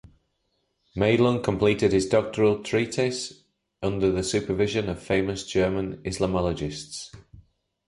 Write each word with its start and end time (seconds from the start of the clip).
Madelung 0.95 1.43
completed 1.43 1.91
his 1.91 2.07
doctoral 2.09 2.63
treatise 2.63 3.43
under 3.83 4.11
the 4.11 4.23
supervision 4.23 4.89
of 4.89 4.99
famous 4.99 5.45
German 5.45 5.97
Islamologists. 5.97 7.11